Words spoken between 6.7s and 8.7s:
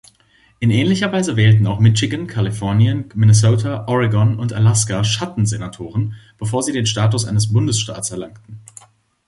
den Status eines Bundesstaats erlangten.